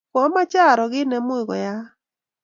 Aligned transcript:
kiomeche 0.11 0.59
aro 0.71 0.85
kiit 0.91 1.07
nemukuyak 1.09 1.83